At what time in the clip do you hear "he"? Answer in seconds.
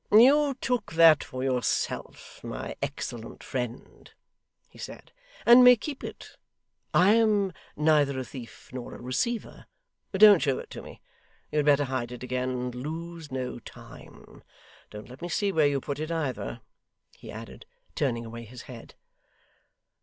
4.67-4.79, 17.15-17.29